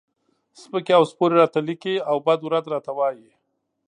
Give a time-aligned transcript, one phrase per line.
[0.61, 3.29] سپکې او سپورې راته لیکي او بد و رد راته وایي.